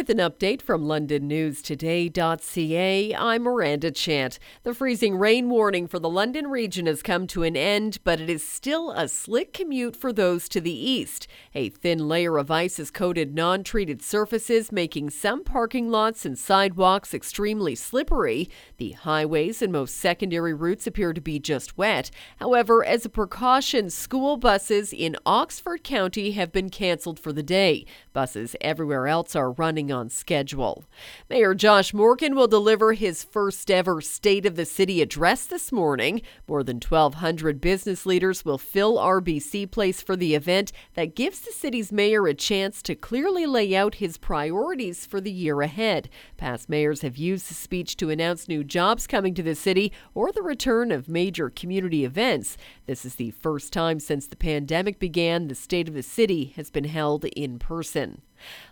With 0.00 0.08
an 0.08 0.16
update 0.16 0.62
from 0.62 0.86
LondonNewsToday.ca, 0.86 3.14
I'm 3.14 3.42
Miranda 3.42 3.90
Chant. 3.90 4.38
The 4.62 4.72
freezing 4.72 5.18
rain 5.18 5.50
warning 5.50 5.86
for 5.86 5.98
the 5.98 6.08
London 6.08 6.46
region 6.46 6.86
has 6.86 7.02
come 7.02 7.26
to 7.26 7.42
an 7.42 7.54
end, 7.54 7.98
but 8.02 8.18
it 8.18 8.30
is 8.30 8.42
still 8.42 8.92
a 8.92 9.08
slick 9.08 9.52
commute 9.52 9.94
for 9.94 10.10
those 10.10 10.48
to 10.48 10.62
the 10.62 10.72
east. 10.72 11.26
A 11.54 11.68
thin 11.68 12.08
layer 12.08 12.38
of 12.38 12.50
ice 12.50 12.78
has 12.78 12.90
coated 12.90 13.34
non 13.34 13.62
treated 13.62 14.00
surfaces, 14.00 14.72
making 14.72 15.10
some 15.10 15.44
parking 15.44 15.90
lots 15.90 16.24
and 16.24 16.38
sidewalks 16.38 17.12
extremely 17.12 17.74
slippery. 17.74 18.48
The 18.78 18.92
highways 18.92 19.60
and 19.60 19.70
most 19.70 19.98
secondary 19.98 20.54
routes 20.54 20.86
appear 20.86 21.12
to 21.12 21.20
be 21.20 21.38
just 21.38 21.76
wet. 21.76 22.10
However, 22.38 22.82
as 22.82 23.04
a 23.04 23.10
precaution, 23.10 23.90
school 23.90 24.38
buses 24.38 24.94
in 24.94 25.14
Oxford 25.26 25.84
County 25.84 26.30
have 26.30 26.52
been 26.52 26.70
canceled 26.70 27.20
for 27.20 27.34
the 27.34 27.42
day. 27.42 27.84
Buses 28.14 28.56
everywhere 28.62 29.06
else 29.06 29.36
are 29.36 29.52
running 29.52 29.89
on 29.90 30.08
schedule. 30.08 30.84
Mayor 31.28 31.54
Josh 31.54 31.92
Morgan 31.92 32.34
will 32.34 32.46
deliver 32.46 32.92
his 32.92 33.24
first 33.24 33.70
ever 33.70 34.00
State 34.00 34.46
of 34.46 34.56
the 34.56 34.64
City 34.64 35.02
address 35.02 35.46
this 35.46 35.72
morning. 35.72 36.22
More 36.48 36.62
than 36.62 36.76
1,200 36.76 37.60
business 37.60 38.06
leaders 38.06 38.44
will 38.44 38.58
fill 38.58 38.96
RBC 38.96 39.70
Place 39.70 40.02
for 40.02 40.16
the 40.16 40.34
event 40.34 40.72
that 40.94 41.14
gives 41.14 41.40
the 41.40 41.52
city's 41.52 41.92
mayor 41.92 42.26
a 42.26 42.34
chance 42.34 42.82
to 42.82 42.94
clearly 42.94 43.46
lay 43.46 43.74
out 43.74 43.96
his 43.96 44.18
priorities 44.18 45.06
for 45.06 45.20
the 45.20 45.32
year 45.32 45.60
ahead. 45.60 46.08
Past 46.36 46.68
mayors 46.68 47.02
have 47.02 47.16
used 47.16 47.48
the 47.48 47.54
speech 47.54 47.96
to 47.96 48.10
announce 48.10 48.48
new 48.48 48.64
jobs 48.64 49.06
coming 49.06 49.34
to 49.34 49.42
the 49.42 49.54
city 49.54 49.92
or 50.14 50.32
the 50.32 50.42
return 50.42 50.92
of 50.92 51.08
major 51.08 51.50
community 51.50 52.04
events. 52.04 52.56
This 52.86 53.04
is 53.04 53.16
the 53.16 53.30
first 53.30 53.72
time 53.72 54.00
since 54.00 54.26
the 54.26 54.36
pandemic 54.36 54.98
began 54.98 55.48
the 55.48 55.54
State 55.54 55.88
of 55.88 55.94
the 55.94 56.02
City 56.02 56.52
has 56.56 56.70
been 56.70 56.84
held 56.84 57.24
in 57.24 57.58
person. 57.58 58.22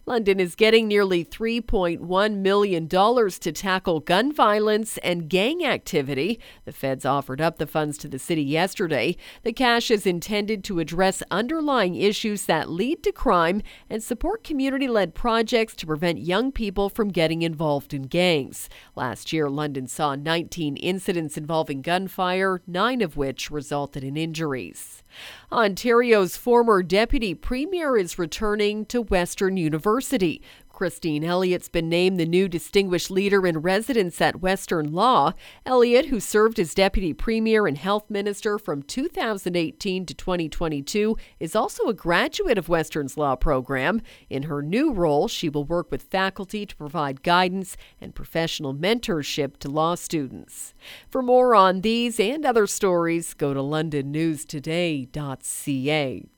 London 0.06 0.40
is 0.40 0.54
getting 0.54 0.88
nearly 0.88 1.22
$3.1 1.22 2.36
million 2.38 2.88
to 2.88 3.52
tackle 3.52 4.00
gun 4.00 4.32
violence 4.32 4.96
and 4.98 5.28
gang 5.28 5.66
activity. 5.66 6.40
The 6.64 6.72
feds 6.72 7.04
offered 7.04 7.42
up 7.42 7.58
the 7.58 7.66
funds 7.66 7.98
to 7.98 8.08
the 8.08 8.18
city 8.18 8.42
yesterday. 8.42 9.16
The 9.42 9.52
cash 9.52 9.90
is 9.90 10.06
intended 10.06 10.64
to 10.64 10.80
address 10.80 11.22
underlying 11.30 11.94
issues 11.94 12.46
that 12.46 12.70
lead 12.70 13.02
to 13.02 13.12
crime 13.12 13.60
and 13.90 14.02
support 14.02 14.42
community 14.42 14.88
led 14.88 15.14
projects 15.14 15.76
to 15.76 15.86
prevent 15.86 16.20
young 16.20 16.52
people 16.52 16.88
from 16.88 17.08
getting 17.08 17.42
involved 17.42 17.92
in 17.92 18.04
gangs. 18.04 18.70
Last 18.96 19.30
year, 19.30 19.50
London 19.50 19.86
saw 19.86 20.14
19 20.14 20.78
incidents 20.78 21.36
involving 21.36 21.82
gunfire, 21.82 22.62
nine 22.66 23.02
of 23.02 23.18
which 23.18 23.50
resulted 23.50 24.02
in 24.02 24.16
injuries. 24.16 25.02
Ontario's 25.52 26.36
former 26.36 26.82
deputy 26.82 27.34
premier 27.34 27.96
is 27.96 28.18
returning 28.18 28.86
to 28.86 29.02
Western 29.02 29.57
University. 29.58 30.40
Christine 30.78 31.24
Elliott's 31.24 31.68
been 31.68 31.88
named 31.88 32.20
the 32.20 32.24
new 32.24 32.48
distinguished 32.48 33.10
leader 33.10 33.44
in 33.44 33.58
residence 33.58 34.20
at 34.20 34.40
Western 34.40 34.92
Law. 34.92 35.32
Elliott, 35.66 36.06
who 36.06 36.20
served 36.20 36.60
as 36.60 36.72
deputy 36.72 37.12
premier 37.12 37.66
and 37.66 37.76
health 37.76 38.08
minister 38.08 38.60
from 38.60 38.84
2018 38.84 40.06
to 40.06 40.14
2022, 40.14 41.16
is 41.40 41.56
also 41.56 41.88
a 41.88 41.94
graduate 41.94 42.58
of 42.58 42.68
Western's 42.68 43.16
law 43.16 43.34
program. 43.34 44.00
In 44.30 44.44
her 44.44 44.62
new 44.62 44.92
role, 44.92 45.26
she 45.26 45.48
will 45.48 45.64
work 45.64 45.90
with 45.90 46.04
faculty 46.04 46.64
to 46.64 46.76
provide 46.76 47.24
guidance 47.24 47.76
and 48.00 48.14
professional 48.14 48.72
mentorship 48.72 49.56
to 49.56 49.68
law 49.68 49.96
students. 49.96 50.74
For 51.10 51.22
more 51.22 51.56
on 51.56 51.80
these 51.80 52.20
and 52.20 52.46
other 52.46 52.68
stories, 52.68 53.34
go 53.34 53.52
to 53.52 53.60
londonnewstoday.ca. 53.60 56.28